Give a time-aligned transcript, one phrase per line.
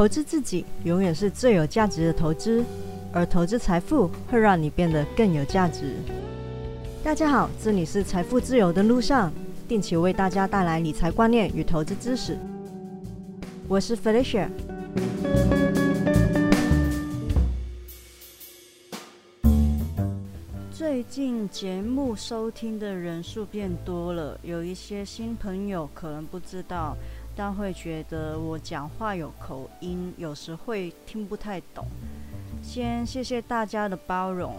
[0.00, 2.64] 投资自己永远是最有价值的投资，
[3.12, 5.94] 而投资财富会让你变得更有价值。
[7.04, 9.30] 大家好，这里是财富自由的路上，
[9.68, 12.38] 定期为大家带来理财观念与投资知识。
[13.68, 14.48] 我是 Felicia。
[20.72, 26.96] 最近节目收听的人数变多了，有一些新朋友可能不知道。
[27.42, 31.86] 但会觉得我讲话有口音，有时会听不太懂。
[32.62, 34.54] 先谢谢大家的包容，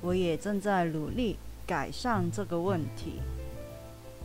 [0.00, 3.20] 我也正在努力改善这个问题。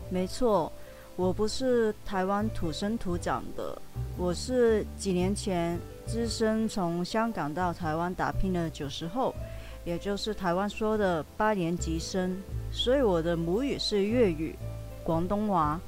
[0.10, 0.72] 没错，
[1.18, 3.80] 我不是台湾土生土长的，
[4.18, 9.36] 我是几年前只身从香港到台湾打拼的九十后，
[9.86, 12.36] 也就是台湾说的八年级生，
[12.72, 14.56] 所以我的母语是粤语、
[15.04, 15.80] 广东话。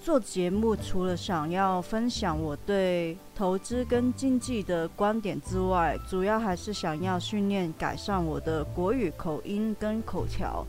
[0.00, 10.66] 做节目除了想要分享我对投资跟经济的观点之外，主要还是想要训练改善我的国语口音跟口条。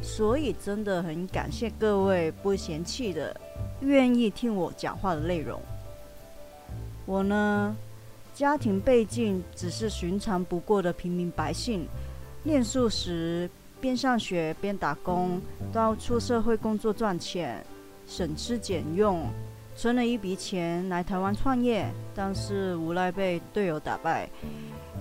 [0.00, 3.34] 所以真的很感谢各位不嫌弃的，
[3.80, 5.60] 愿意听我讲话的内容。
[7.04, 7.76] 我呢，
[8.32, 11.84] 家庭背景只是寻常不过的平民百姓，
[12.44, 15.40] 念书时边上学边打工，
[15.72, 17.64] 到出社会工作赚钱。
[18.08, 19.26] 省吃俭用，
[19.76, 24.28] 存了一笔钱来台湾创业，但是无奈被队友打败。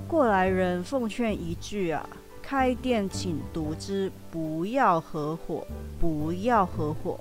[0.07, 2.07] 过来人奉劝一句啊：
[2.41, 5.65] 开店请独资，不要合伙，
[5.99, 7.19] 不要合伙。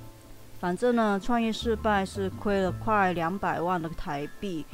[0.59, 4.65] 反正呢，创业失败是亏了快两百万的台币。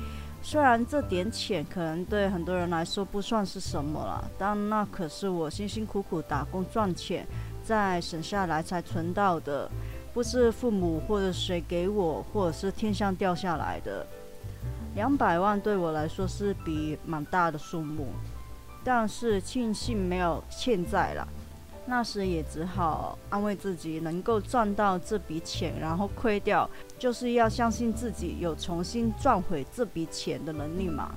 [0.41, 7.27] 虽然这点钱可能对很多人来说不算是什么了，但那可是我辛辛苦苦打工赚钱，
[7.63, 9.71] 再省下来才存到的。
[10.13, 14.07] 不是父母或者谁给我，或者是天上掉下来的。
[14.95, 18.09] 两百万对我来说是笔蛮大的数目，
[18.85, 21.27] 但是庆幸没有欠债了。
[21.87, 26.69] 那时也只好安慰自己，能够赚到这笔钱，然后亏掉，
[26.99, 31.13] 就是要相信自己有重新赚回这笔钱的能力嘛。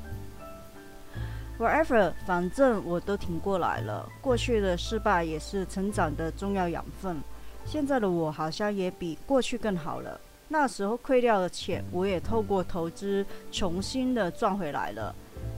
[1.59, 4.09] Whatever，反正我都挺过来了。
[4.21, 7.17] 过去的失败也是成长的重要养分。
[7.65, 10.19] 现在的我好像也比过去更好了。
[10.47, 15.13] 那时候亏掉的钱，我也透过投资重新的赚回来了。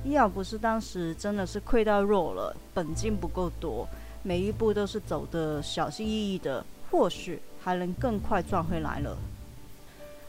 [0.05, 3.87] 要不是当时真的是亏到肉了，本金不够多，
[4.23, 9.17] 每一步都是走的小心翼翼的，或许还能更快赚回来了。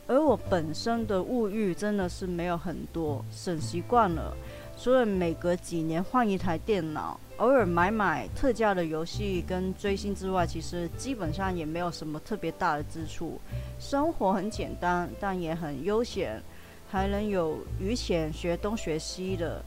[0.08, 4.36] 而我本身的物欲真的是没有很多，省习惯了。
[4.80, 13.40] 除了每隔几年换一台电脑，偶尔买买特价的游戏跟追星之外，其实基本上也没有什么特别大的支出。
[13.80, 16.40] 生活很简单，但也很悠闲，
[16.88, 19.60] 还能有余钱学东学西的。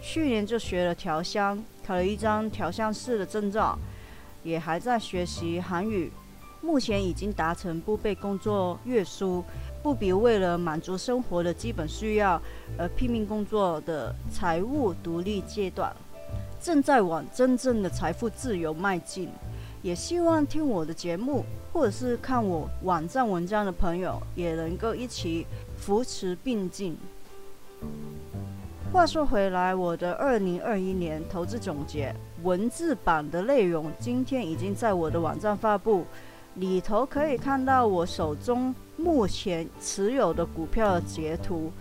[0.00, 3.76] 去年就学了调香，考了一张调香师的证照，
[4.44, 6.12] 也还在学习韩语。
[6.60, 9.44] 目前已经达成不被工作约束。
[9.82, 12.40] 不比为了满足生活的基本需要
[12.78, 15.94] 而拼命工作的财务独立阶段，
[16.60, 19.28] 正在往真正的财富自由迈进。
[19.82, 25.44] 也希望听我的节目或者是看我网站文章的朋友，也能够一起
[25.76, 26.96] 扶持并进。
[28.92, 32.14] 话说回来，我的二零二一年投资总结
[32.44, 36.06] 文字版的内容，今天已经在我的网站发布。
[36.56, 41.72] 里头可以看到我手中目前持有的股票的截图。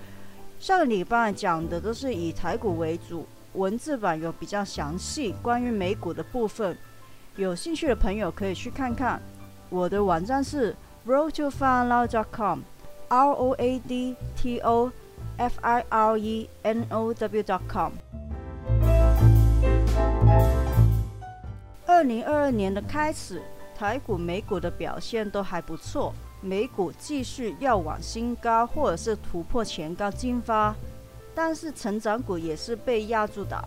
[0.60, 6.78] 上个礼拜讲的都是以台股为主，文字版有比较详细关于美股的部分。
[7.36, 9.22] 有兴趣的朋友可以去看看。
[9.70, 10.76] 我的网站是
[11.08, 14.92] roadtofunlow.com，r o a d t o
[15.38, 17.92] f i r e n o w dot com。
[21.86, 23.42] 二零二二年的开始。
[23.82, 30.76] 台股、美股的表现都还不错，美股继续要往新高或者是突破前高进发，
[31.34, 33.60] 但是成长股也是被压住的。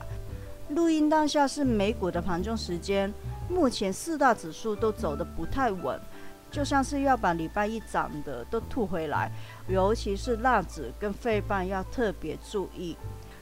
[0.68, 3.12] 录音当下是美股的盘中时间，
[3.48, 6.00] 目前四大指数都走得不太稳，
[6.48, 9.28] 就像是要把礼拜一涨的都吐回来，
[9.66, 12.96] 尤其是纳指跟费半要特别注意，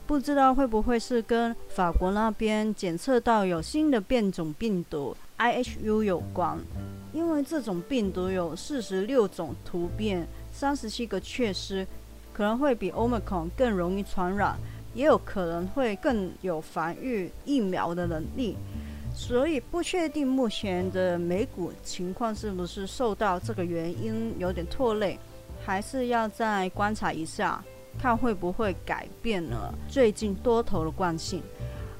[0.07, 5.15] 不知道会不会是跟法国那边检测到有新的变种病毒。
[5.43, 6.57] IHU 有关，
[7.11, 11.85] 因为这种病毒有四十六种突变，三十七个缺失，
[12.31, 14.55] 可能会比 Omicron 更容易传染，
[14.93, 18.55] 也有可能会更有防御疫苗的能力，
[19.13, 25.19] 所以不确定目前的美股情况是不是受到这个原因有点拖累，
[25.65, 27.61] 还是要再观察一下。
[27.99, 31.43] 看会不会改变了最近多头的惯性。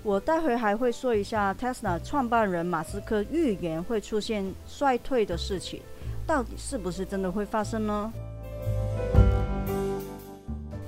[0.04, 5.82] 我待会还会说一下 Tesla 创办人马斯克预言会出现衰退的事情，
[6.28, 8.12] 到底是不是真的会发生呢？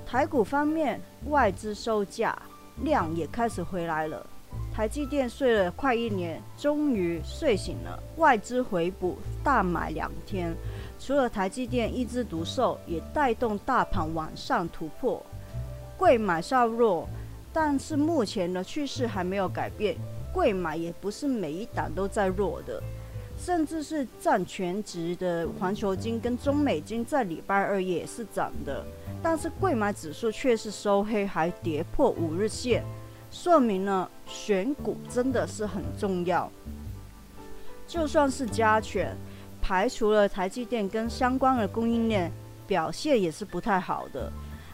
[0.06, 2.38] 台股方面，外资收价
[2.84, 4.26] 量也开始回来了。
[4.74, 7.98] 台积电睡了快一年，终于睡醒了。
[8.18, 10.54] 外资回补大买两天，
[11.00, 15.26] 除了台积电一枝独秀，也带动大盘往上突破。
[15.98, 17.08] 贵买稍弱，
[17.56, 19.96] 但是目前的趋势还没有改变。
[20.34, 22.84] 贵买也不是每一档都在弱的，
[23.38, 28.86] 甚至是占全值的环球金跟中美金在礼拜二也是涨的，
[29.24, 32.84] 但是贵买指数却是收黑，还跌破五日线。
[33.32, 36.52] 说明了选股真的是很重要。
[37.88, 39.16] 就算是加权，
[39.62, 42.30] 排除了台积电跟相关的供应链，
[42.68, 44.30] 表现也是不太好的。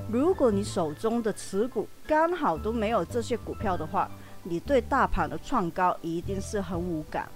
[0.09, 4.09] 如果你手中的持股刚好都没有这些股票的话，
[4.43, 7.27] 你对大盘的创高一定是很无感。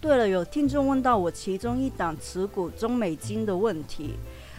[0.00, 4.14] 对了，有听众问到我其中一档持股中美金的问题，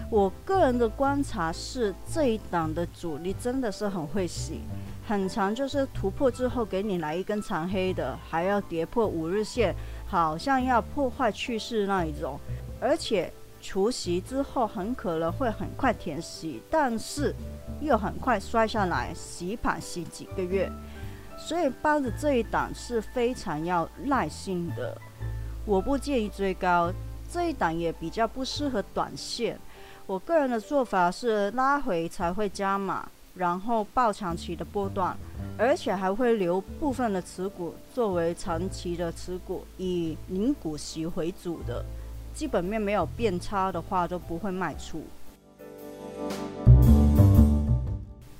[0.10, 4.62] 我个人的观察是这一档的主力真的是很会洗。
[5.08, 9.74] 很长，就是突破之后给你来一根长黑的，还要跌破五日线，
[10.06, 12.38] 好像要破坏趋势那一种。
[12.81, 13.31] 而且
[13.68, 17.36] 除夕之后很可能会很快填息，但是
[17.81, 20.72] 又很快摔下来洗盘洗几个月，
[21.38, 24.98] 所以抱着这一档是非常要耐心的。
[25.66, 26.90] 我不建议追高，
[27.30, 29.60] 这一档也比较不适合短线。
[30.06, 33.06] 我个人的做法是拉回才会加码。
[33.36, 35.16] 然后报长期的波段，
[35.60, 41.86] 而且还会留部分的持股作为长期的持股，以零股息为主的，
[42.38, 45.01] 基本面没有变差的话都不会卖出。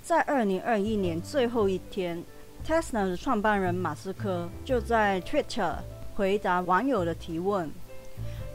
[0.04, 2.24] 在二零二一年最后一天
[2.64, 5.74] ，Tesla 的创办人马斯克就在 Twitter
[6.14, 7.72] 回答网友的提问，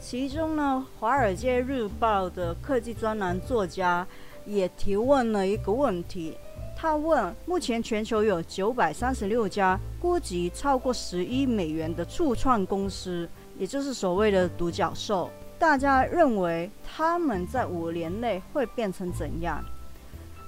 [0.01, 4.07] 其中呢，《华尔街日报》的科技专栏作家。
[4.45, 6.37] 也提问了一个问题，
[6.77, 13.29] 他问：目前全球有九百三十六家估值超过十亿美元的初创公司，
[13.63, 19.65] 也就是所谓的独角兽，大家认为他们在五年内会变成怎样？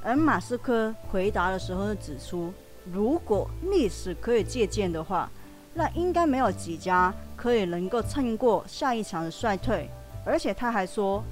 [0.02, 2.52] 而马斯克回答的时候指出，
[2.92, 5.30] 如果历史可以借鉴的话，
[5.74, 9.88] 那应该没有几家可以能够撑过下一场的衰退，
[10.26, 11.22] 而且他还说。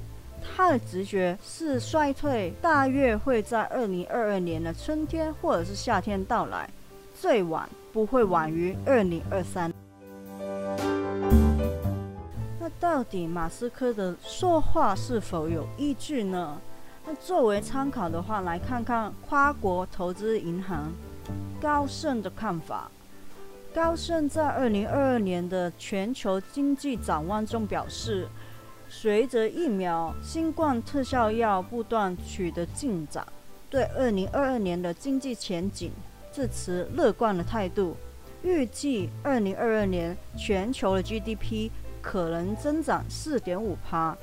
[0.55, 6.69] 他的直觉是衰退大约会在二零二二年的春天或者是夏天到来，
[7.13, 9.72] 最晚不会晚于二零二三。
[12.83, 16.59] 到底马斯克的说话是否有依据呢？
[17.05, 20.91] 那作为参考的话，来看看跨国投资银行
[21.61, 22.91] 高盛的看法。
[23.73, 28.27] 高盛在二零二二年的全球经济展望中表示。
[28.89, 33.25] 随着疫苗、新冠特效药不断取得进展，
[33.69, 35.89] 对二零二二年的经济前景
[36.51, 37.95] 持乐观的态度。
[38.43, 41.71] 预计二零二二年全球的 GDP
[42.03, 44.15] 可能增长四点五趴。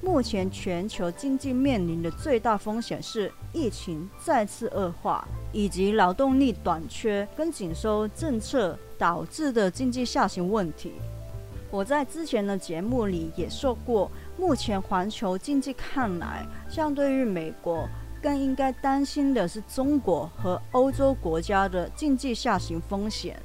[0.00, 10.92] 目前全球经济面临的最大风险是疫情再次恶化，以及劳动力短缺跟紧收政策导致的经济下行问题。
[11.70, 17.88] 我在之前的节目里也说过，目前环球经济看来，相对于美国，
[18.22, 23.36] 更应该担心的是中国和欧洲国家的经济下行风险。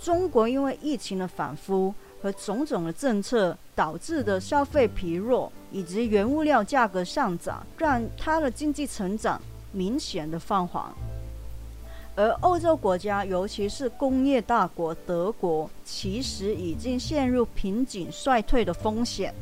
[0.00, 9.38] 中国因为疫情的反复和种种的政策导致的消费疲弱，以及原物料价格上涨，让它的经济成长
[9.72, 10.82] 明显的放缓。
[12.16, 19.34] 而欧洲国家，尤其是工业大国德国，其实已经陷入瓶颈衰退的风险。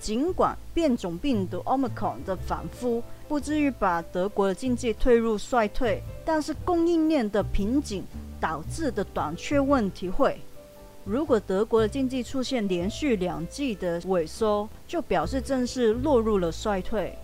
[0.00, 8.02] 尽管变种病毒 Omicron 的反复不至于把德国的经济推入衰退，但是供应链的瓶颈
[8.40, 10.40] 导致的短缺问题会。
[11.06, 17.16] 如果德国的经济出现连续两季的萎缩，就表示正式落入了衰退。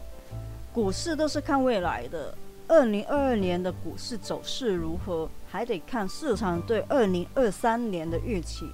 [0.73, 2.33] 股市都是看未来的。
[2.69, 8.71] 二零二二年的股市走势如何，还得看市场对二零二三年的预期。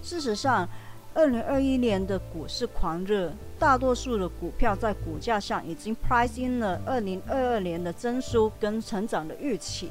[0.00, 0.66] 事实上，
[1.12, 9.90] 二零二一年的股市狂热，大多数的股票在股价上已经 price in 了二零二二年的增速跟成长的预期。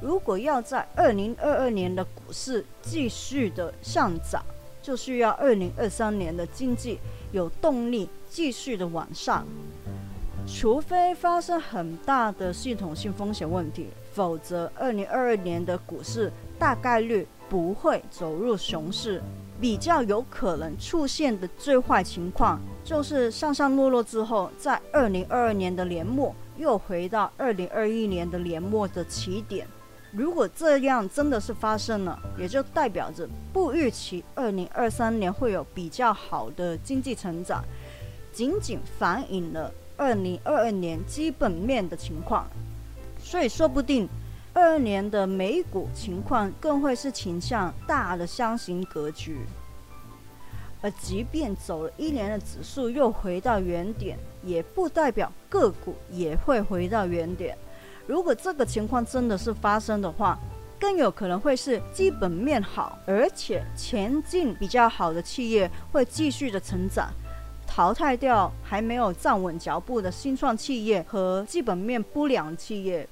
[0.00, 4.44] 如果要在二零二二年的股市继续的上涨，
[4.82, 6.98] 就需要二零二三年的经济
[7.32, 9.46] 有动力继续的往上。
[10.46, 19.20] 除非发生很大的系统性风险问题，否则二零二二年的股市大概率不会走入熊市。
[19.58, 29.66] 比较有可能出现的最坏情况，就是上上落落之后，在二零二二年的年末又回到二零二一年的年末的起点。
[30.16, 37.62] 如果这样真的是发生了，也就代表着不预期二零二三年会有比较好的经济成长，
[38.32, 42.48] 仅仅反映了二零二二年基本面的情况。
[43.18, 44.08] 所以说不定。
[44.54, 49.40] 二二年的美股情况更会是倾向大的箱型格局，
[50.80, 57.54] 而即便走了一年的指数又回到原点，也不代表个股也会回到原点。
[58.06, 60.38] 如果这个情况真的是发生的话，
[60.78, 67.08] 更有可能会是基本面好，而且前进比较好的企业会继续的成长，
[67.66, 73.08] 淘汰掉还没有站稳脚步的新创企业和基本面不良企业。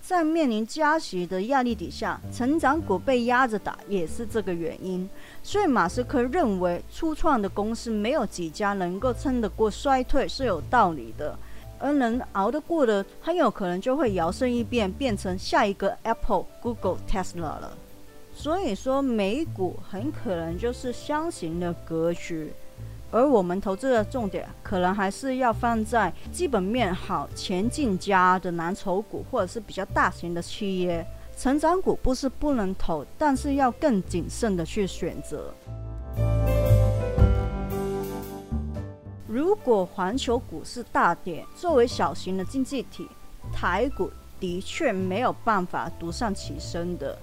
[0.00, 5.06] 在面临加息的压力底下，成长股被压着打也是这个原因。
[5.42, 11.38] 所以马斯克认为，初创的公司没有几家能够撑得过衰退是有道理的，
[11.78, 17.72] 而能熬得过的，很有可能就会摇身一变变成下一个 Apple、Google、Tesla 了。
[18.34, 22.52] 所以说，美股很可能就是箱型的格局。
[23.10, 31.06] 而我们投资的重点，可能还是要放在基本面好、前进佳的蓝筹股，或者是比较大型的企业。
[31.36, 35.54] 成长股不是不能投，但是要更谨慎的去选择。
[39.28, 43.06] 如果环球股市大跌，作为小型的经济体，
[43.52, 47.16] 台股的确没有办法独善其身的。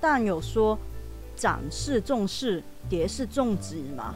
[0.00, 0.78] 但有说，
[1.36, 4.14] 涨是重视，跌是重止嘛？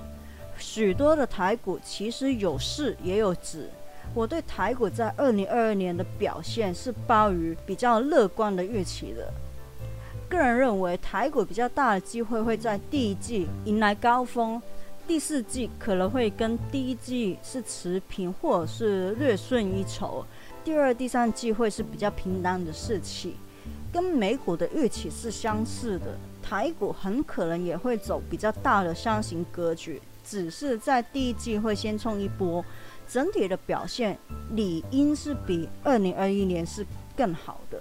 [0.59, 3.69] 许多的台股其实有势也有止，
[4.15, 9.31] 我对台股在二零二二年的表现是抱于比较乐观的预期的。
[10.27, 14.61] 个人认为，台股比较大的机会会在第一季迎来高峰，
[15.07, 20.25] 第四季可能会跟第一季是持平或者是略顺一筹，
[20.65, 23.35] 第二、第三季会是比较平淡的事情，
[23.93, 26.19] 跟美股的预期是相似的。
[26.43, 30.01] 台股很可能也会走比较大的箱型格局。
[30.25, 32.65] 只是在第一季会先冲一波，
[33.09, 34.19] 整体的表现
[34.51, 36.85] 理应是比二零二一年是
[37.17, 37.79] 更好的。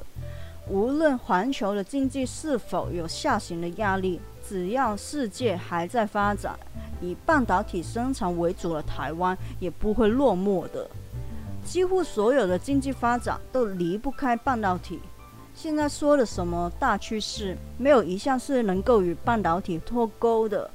[0.68, 6.58] 无论环球的经济是否有下行的压力，只要世界还在发展，
[7.02, 10.90] 以半导体生产为主的台湾也不会落寞的。
[11.64, 15.00] 几乎所有的经济发展都离不开半导体。
[15.54, 20.70] 现在说的什么大趋势，没有一项是能够与半导体脱钩的。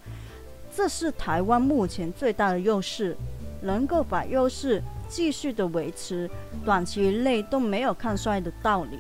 [0.75, 3.17] 这是台湾目前最大的优势，
[3.61, 6.31] 能够把优势继续的维持，
[6.65, 8.99] 短期内都没有看衰的道理。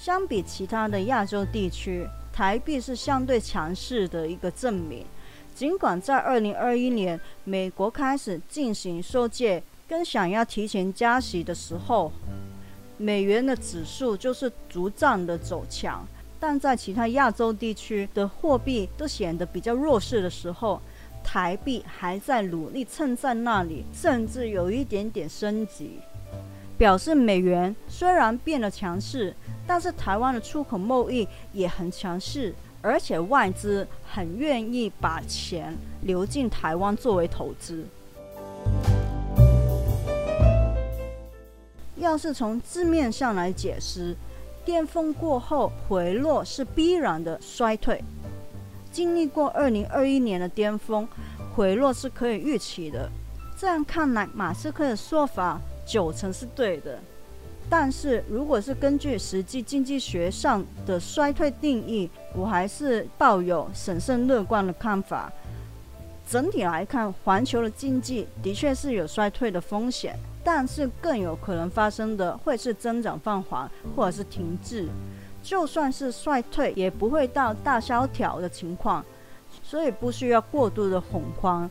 [0.00, 5.04] 相比其他的亚洲地区，台币是相对强势的一个证明。
[5.54, 12.10] 尽管在二零二一年美国开始进行收借跟想要提前加息的时候，
[12.96, 16.02] 美元的指数就是逐涨的走强。
[16.38, 20.80] 但在其他亚洲地区的货币都显得比较弱势的时候，
[21.22, 26.00] 台币还在努力撑在那里，甚至有一点点升级，
[26.80, 37.84] 表示美元虽然变得强势，但是台湾的出口贸易也很强势，而且外资很愿意把钱流进台湾作为投资。
[41.96, 44.16] 要是从字面上来解释。
[44.64, 48.02] 巅峰过后回落是必然的衰退，
[48.90, 51.06] 经历过二零二一年的巅峰，
[51.54, 53.10] 回落是可以预期的。
[53.58, 57.00] 这样看来，马斯克的说法九成是对的。
[57.68, 65.32] 但是，如果是根据实际经济学上的衰退定义，我还是抱有审慎乐观的看法。
[66.28, 70.16] 整体来看，环球的经济的确是有衰退的风险。
[70.42, 74.88] 但是更有可能发生的会是增长放缓，或者是停滞。
[75.42, 79.04] 就算是衰退，也不会到大萧条的情况，
[79.62, 81.70] 所以不需要过度的恐慌。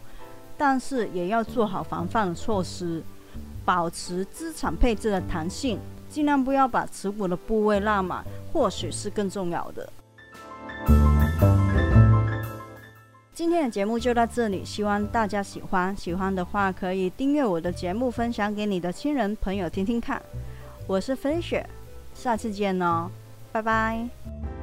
[0.55, 3.01] 但是也要做好防范的措施，
[3.69, 5.77] 保持资产配置的弹性，
[6.09, 9.88] 尽量不要把持股的部位拉满，或许是更重要的。
[13.31, 15.95] 今天的节目就到这里，希望大家喜欢。
[15.95, 20.19] 喜欢的话可以订阅我的节目，分享给你的亲人朋友听听看。
[20.88, 21.63] 我是飞雪，
[22.15, 23.07] 下次见哦，
[23.51, 24.59] 拜拜。